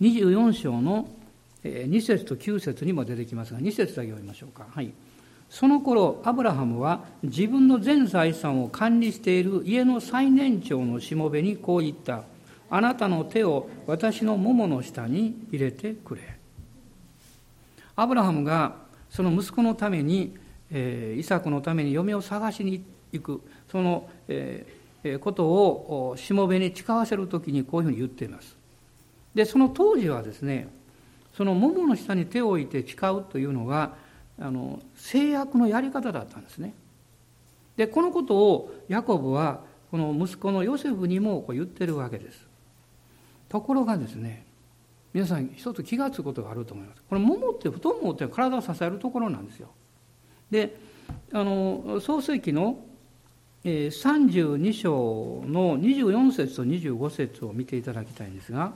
[0.00, 1.08] 24章の
[1.62, 4.66] 2節と9節にも出てきますが2節だけ読みましょうか。
[4.68, 4.90] はい。
[5.48, 12.24] その頃アブラハムは自分の全財産を管理している家の最年長のしもべにこう言った。
[12.68, 16.36] あなたの手を私のももの下に入れてくれ。
[17.94, 18.74] アブラハムが
[19.08, 20.36] その息子のために
[20.70, 23.40] えー、イサクのために嫁を探しに行く。
[23.70, 28.56] その、えー、ことをしもべに誓わせる時にこういうふうに言っています。
[29.34, 30.68] でその当時はですね
[31.36, 33.96] その桃の下に手を置いて誓うというのが
[34.38, 36.74] あの制約のやり方だったんですね。
[37.76, 42.46] でこのことをヤコブはこの息子のヨセフにもこう言ってるわけです。
[43.48, 44.46] ところがですね
[45.12, 47.02] 皆さん一つ気が付くことがあると思います。
[47.08, 49.68] この桃って太ももって体を支えるところなんですよ。
[50.54, 50.76] で
[51.32, 52.78] あの創世記の
[53.64, 58.72] 32章の24節と25節を見ていただきたいんですが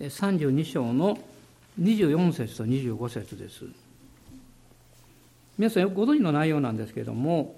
[0.00, 1.16] 32章の
[1.80, 3.64] 24節と25節です。
[5.56, 7.54] 皆さんよくご存知の内容なんですけれども、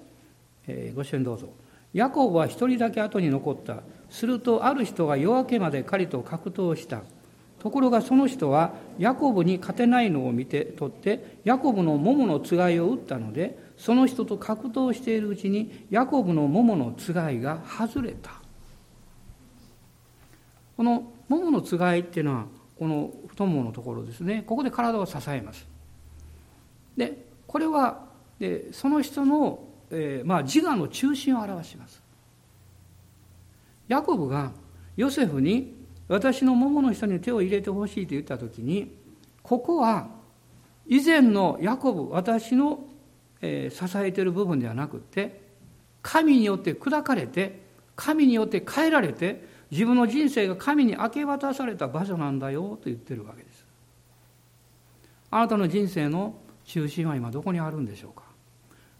[0.67, 1.49] えー、ご支援どうぞ。
[1.93, 3.81] ヤコブは一人だけ後に残った。
[4.11, 7.01] するとある人が夜明けまで狩りと格闘した。
[7.65, 18.33] ところがその人はヤコブに勝てないのを見て取ってヤコブの桃のつがいを打ったのでその人と格闘しているうちにヤコブの桃のつがいが外れた。
[20.77, 22.45] この桃のつがいっていうのは
[22.77, 24.43] この太もものところですね。
[24.45, 25.65] ここで体を支えます。
[26.95, 28.05] でこれは
[28.37, 32.03] でその人の、えー、まあ、自我の中心を表します。
[33.87, 34.51] ヤコブが
[34.97, 35.74] ヨセフに
[36.07, 38.95] 私の桃の下に手を入れてほしいと言った時に
[39.41, 40.07] ここは
[40.87, 42.85] 以前のヤコブ私の、
[43.41, 45.41] えー、支えている部分ではなくて
[46.03, 47.61] 神によって砕かれて
[47.95, 53.65] 神によって変えられて自分の人生が神に明け渡された場所なんだよと言ってるわけです。
[55.31, 58.23] あなたの人生の中心は今どこにあるんでしょうか？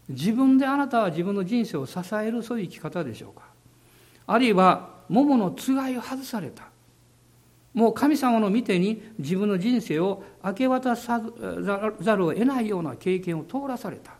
[0.08, 3.44] 自分であなたは自分の人生を支えるそういう生き方でしょうか？
[4.26, 6.64] あるいは桃のつがいを外された。
[7.76, 11.20] もう神様の見てに自分の人生を明け渡さ
[12.00, 14.12] ざるを得ないような経験を通らされた。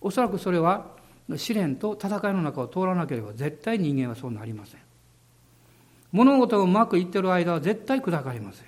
[0.00, 0.86] おそらくそれは
[1.36, 4.80] 試練と戦いの中を通らなければ絶対人間はそうなりません。
[6.10, 8.66] 物事がうまくいってる間は絶対砕かれません。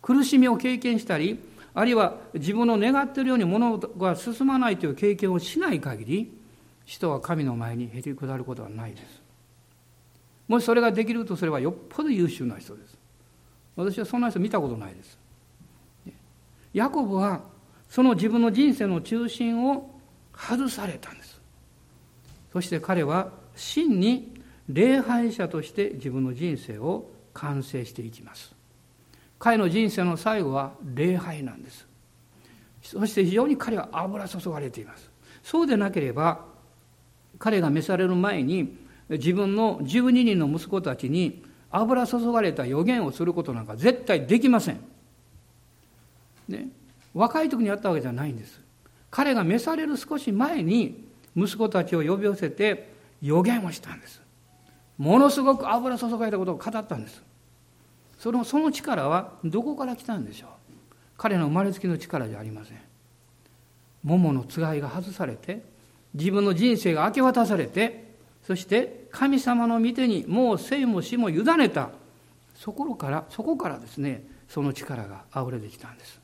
[0.00, 1.40] 苦しみを経験したり
[1.74, 6.32] あるいは自分の願っているように物事が進まないという経験をしない限り
[6.84, 9.22] 人は神の前にへり下ることはないです。
[10.46, 12.97] もしそれができるとすればよっぽど優秀な人です。
[13.78, 15.18] 私はそんな人見たことないです。
[16.74, 17.42] ヤコブは
[17.88, 19.88] その自分の人生の中心を
[20.36, 21.40] 外されたんです。
[22.52, 24.34] そして彼は真に
[24.68, 28.52] 礼拝者として自分の人生を完成していきます。
[29.38, 31.86] 彼の人生の最後は礼拝なんです。
[32.82, 35.08] そして非常に彼は油注がれています。
[35.44, 36.44] そうでなければ
[37.38, 38.76] 彼が召される前に
[39.08, 44.80] 自分の12人の息子たちに油注がれた予言をすることなんか絶対できません。
[46.48, 46.68] ね、
[47.14, 48.60] 若い時にやったわけじゃないんです。
[49.10, 51.06] 彼が召される少し前に
[51.36, 52.92] 息子たちを呼び寄せて
[53.22, 54.22] 予言をしたんです。
[54.96, 57.22] ものすごく油注がれたことを語ったんです。
[58.18, 60.50] そのその力はどこから来たんでしょう
[61.16, 62.78] 彼の生まれつきの力じゃありません。
[64.02, 65.62] 桃のつがいが外されて
[66.14, 68.07] 自分の人生が明け渡されて
[68.48, 71.90] そして神様の御手にもう生も死も委ねた。
[72.54, 76.18] そこからそこからですねその力があふれてきたんです。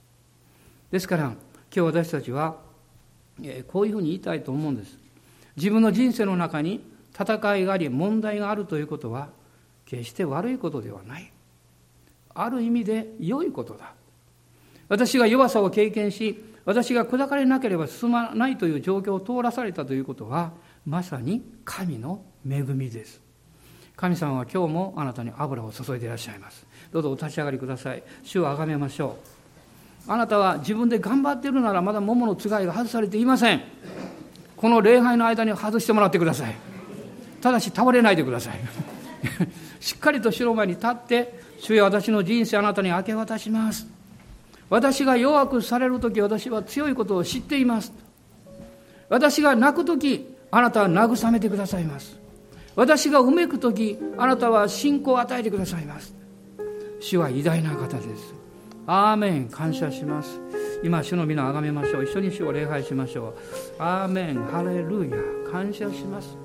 [0.90, 1.36] ですから今
[1.70, 2.56] 日私たちは
[3.68, 4.96] こういうふうに言いたいと思うんです。
[5.54, 9.28] 自分の人生の中に戦いがあり問題があるということは
[9.84, 11.30] 決して悪いことではない。
[12.34, 13.92] ある意味で良いことだ。
[14.88, 20.52] 私が弱さを経験し私が砕かれなければ進まないという状況を通らされたということは
[20.86, 23.20] まさに神の恵みです。
[23.96, 26.66] 神様は今日もあなたに油を注いでいらっしゃいます。
[26.92, 28.02] どうぞお立ち上がりください。
[28.22, 29.16] 主を崇めましょ
[30.08, 30.12] う。
[30.12, 33.62] あなたは自分で頑張っているならまだ桃のつがいが外されていません。
[34.56, 36.54] この礼拝の間に外してもらってください。
[37.40, 38.60] ただし倒れないでください。
[39.80, 43.86] しっかりと城前に立って主よ私の人生あなたに明け渡します。
[44.68, 47.92] 私が弱くされる時私は強いことを知っています。
[49.08, 52.16] 私が泣く時あなたは慰めてくださいます。
[52.76, 56.14] 私がうめく時あなたは信仰を与えてくださいます。
[57.00, 58.32] 主は偉大な方です。
[58.86, 59.48] アーメン。
[59.48, 60.40] 感謝します。
[60.84, 62.04] 今主の皆をあがめましょう。
[62.04, 63.34] 一緒に主を礼拝しましょう。
[63.80, 64.44] アーメン。
[64.44, 65.50] ハレルヤ。
[65.50, 66.36] 感謝します。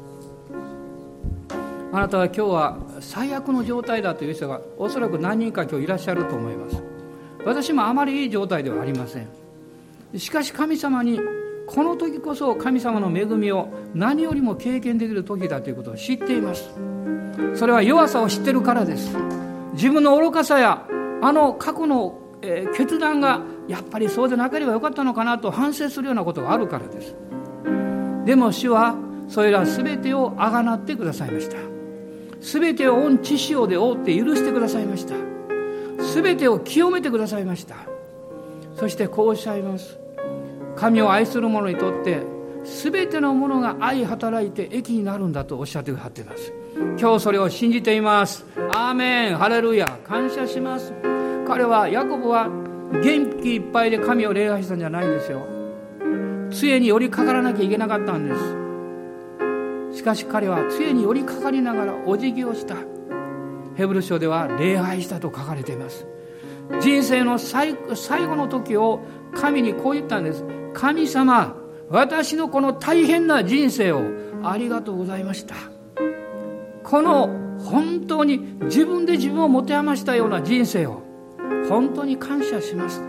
[1.91, 6.81] あなたは今日は最悪の状態だという人がおそらく何人か今日いらっしゃると思います。
[7.45, 9.27] 私もあまりいい状態ではありません。
[10.17, 11.19] しかし神様に
[11.69, 16.67] この時こそ神様の恵みを何よりも経験できる時だということを知っています。
[17.53, 19.15] それは弱さを知ってるからです。
[19.73, 20.87] 自分の愚かさや
[21.21, 27.15] あの過去の、えー、決断がやっぱりそうでなければよかったのかなと反省するようなことがあるからです。
[28.25, 28.95] でも主は
[29.27, 31.57] それら全てをあがなってくださいました。
[32.41, 35.13] 全てを御知潮で覆って許してくださいました。
[36.15, 37.75] 全てを清めてくださいました。
[38.75, 39.99] そしてこうおっしゃいます。
[40.79, 42.23] 神を愛する者にとって
[42.63, 46.53] 全てのものが愛働いて益になるんだとおっしゃってくださっています。
[46.99, 48.45] 今日それを信じています。
[48.73, 49.37] アーメン。
[49.37, 49.99] ハレルヤ。
[50.05, 50.93] 感謝します。
[51.47, 55.45] 彼はヤコブは元気いっぱいで神を礼拝したんじゃないんですよ。
[56.51, 58.35] 杖に寄りかからなきゃいけなかったんで
[59.91, 59.97] す。
[59.97, 62.75] しかし彼は杖に寄りかかりながらお辞儀をした。
[63.75, 66.05] ヘブル書では礼拝したと書かれています。
[66.81, 69.01] 人生の最後の時を
[69.33, 70.45] 神にこう言ったんです。
[70.73, 71.55] 神様
[71.89, 74.01] 私のこの大変な人生を
[74.43, 75.55] ありがとうございました。
[76.83, 81.01] この本当に自分で自分を持て余したような人生を
[81.67, 83.03] 本当に感謝します。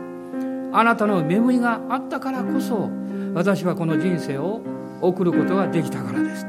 [0.72, 2.88] あなたの恵みがあったからこそ
[3.34, 4.60] 私はこの人生を
[5.00, 6.46] 送ることができたからです。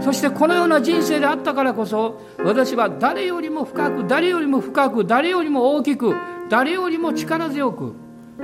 [0.00, 6.14] そしてこのような人生であったからこそ私は誰よりも深く誰よりも深く誰よりも大きく
[6.48, 7.94] 誰よりも力強く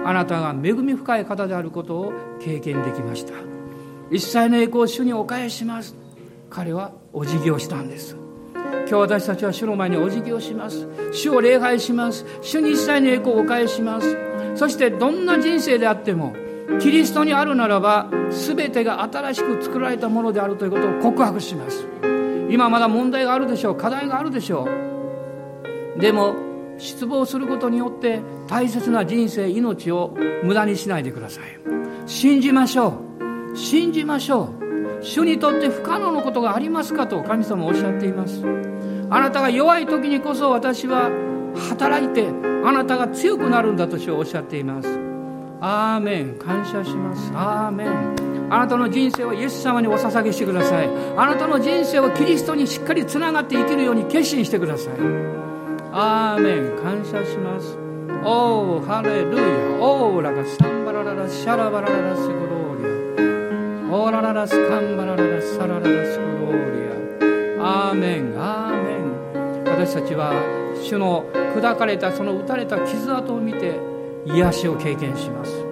[0.05, 3.33] あなたが恵み深い方であることを経験できました。
[4.11, 5.95] 一切の栄光を主にお返します。
[6.49, 8.17] 彼はお辞儀をしたんです。
[8.55, 10.89] 今日私たちは主の前にお辞儀をします。
[11.13, 12.27] 主を礼拝します。
[12.41, 14.17] 主に一切の栄光をお返します。
[14.57, 16.35] そしてどんな人生であっても
[16.81, 21.87] キリストにあるならば全てが新しく作られたものであるということを告白します。
[22.51, 23.77] 今まだ問題があるでしょう。
[23.77, 24.67] 課題があるでしょ
[25.97, 26.01] う。
[26.01, 26.35] でも
[26.81, 31.45] 失望することによって大切な人生命を無駄にしないでください。
[32.07, 32.95] 信じましょ
[33.53, 33.57] う。
[33.57, 34.55] 信じましょ
[35.01, 35.05] う。
[35.05, 38.43] 主にとって不可能なことがありますかと神様おっしゃっています。
[39.11, 41.11] あなたが弱い時にこそ私は
[41.71, 42.29] 働いて
[42.65, 44.89] あなたが強くなるんだと主はおっしゃっています。
[45.61, 46.39] アーメン。
[46.39, 47.31] 感謝します。
[47.35, 48.49] アーメン。
[48.51, 50.89] あなたの人生をイエス様にお捧げしてください。
[51.17, 55.40] あなたの人生をキリストにしっかりつながって生きるように決心してください。
[55.93, 57.77] アーメン感謝します。
[58.25, 59.43] おおハレルヤ
[59.81, 63.97] オーラがサンバラララシャラバラララスグローリア。
[63.97, 67.89] オーラララスカンバラララサラララスグローリア。
[67.89, 70.33] アーメンアーメン私たちは
[70.81, 71.25] 主の
[71.57, 73.81] 砕かれたその打たれた傷跡を見て
[74.27, 75.65] 癒しを経験します。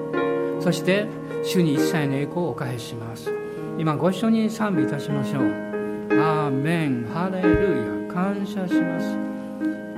[0.59, 1.07] そして
[1.45, 3.33] 主に一切の栄光をお返しします。
[3.79, 5.43] 今ご一緒に賛美いたしましょう。
[6.21, 9.28] アーメンハレルヤ感謝します。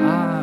[0.03, 0.43] ア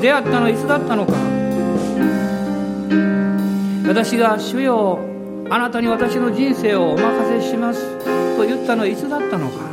[0.00, 1.12] 出会ったのはいつだったのか。
[3.86, 4.98] 私が主よ
[5.50, 7.98] あなたに私の人生をお任せします
[8.36, 9.68] と言ったのはいつだったのか。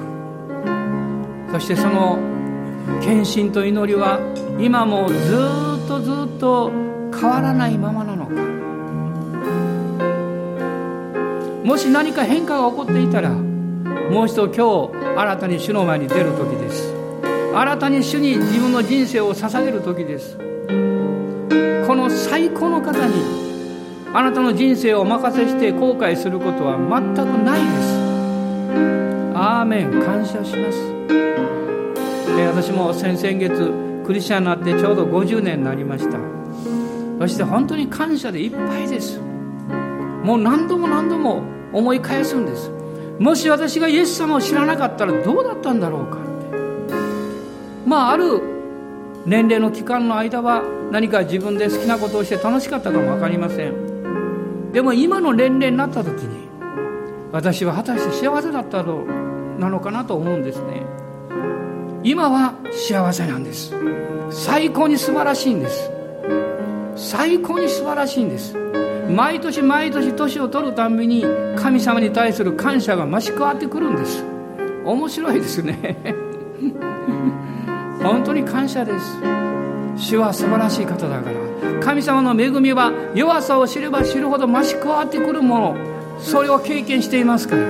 [1.51, 2.17] そしてその
[3.01, 4.19] 献身と祈りは
[4.59, 6.71] 今もずっとずっと
[7.13, 8.33] 変わらないままなのか。
[11.63, 16.96] もし何か変化が起こっていたらもう一度今日新たに主の前に出る時です。
[17.59, 20.37] 新たに主に自分の人生を捧げる時です。
[20.37, 20.43] こ
[21.95, 23.15] の最高の方に
[24.13, 27.97] あなたの人生をお任せして後悔することは全くないです。
[29.33, 30.77] アーメン感謝します。
[32.53, 36.19] 私も先々月クリスチャンになってちょうど50年になりました。
[37.19, 39.19] そして本当に感謝でいっぱいです。
[40.23, 41.41] もう何度も何度も
[41.73, 42.69] 思い返すんです。
[43.17, 46.26] もし私がイエス様を知らなかったらどうだったんだろうか。
[47.87, 48.41] まあある
[49.25, 50.61] 年齢の期間の間は
[50.91, 54.71] 何か自分で好きなことをして楽しかったかも分かりません。
[54.73, 56.49] でも今の年齢になった時に
[57.31, 59.05] 私は果たして幸せだったの
[59.57, 60.83] なのかなと思うんですね。
[62.03, 63.73] 今は幸せなんです。
[64.31, 65.89] 最高に素晴らしいんです。
[66.97, 68.53] 最高に素晴らしいんです。
[69.09, 71.23] 毎年毎年年を取るたびに
[71.55, 74.25] 神様に対する感謝が増し加わってくるんです。
[74.83, 76.27] 面白いですね。
[78.07, 79.17] 本当に感謝です。
[79.97, 81.79] 主は素晴らしい方だから。
[81.81, 85.75] 神様の恵みは弱さを知れば知るほど増し加わってくるもの。
[86.19, 87.63] それを経験していますから。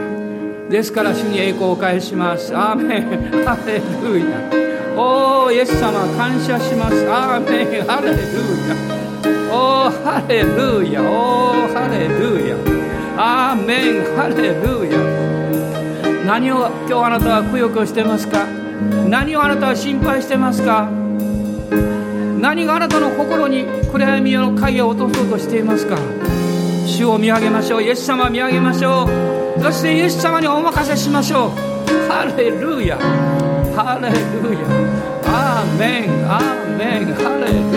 [0.70, 2.56] ですから主に栄光を返します。
[2.56, 3.04] アーメン。
[3.46, 4.26] ハレルヤ。
[4.98, 7.10] おおイエス様感謝します。
[7.10, 7.84] アーメン。
[7.86, 8.76] ハレルヤ。
[9.54, 11.02] おおハレルヤ。
[11.02, 12.56] おおハレルヤ。
[13.18, 14.04] アーメン。
[14.16, 14.98] ハレルヤ。
[16.26, 18.67] 何を今日あなたはくよくよしてますか？
[19.10, 20.90] 何をあなたは心配してますか？
[22.40, 25.98] 何があなたの心に暗闇の影を落とそうとしていますか？
[26.86, 27.84] 主を見上げましょう。
[27.84, 29.62] イエス様を見上げましょう。
[29.62, 31.50] そしてイエス様にお任せしましょう。
[32.10, 32.98] ハレルヤ。
[33.76, 34.16] ハレル
[34.54, 34.62] ヤ。
[35.26, 36.10] アーメン。
[36.30, 37.14] アーメン。
[37.16, 37.77] ハレルヤ。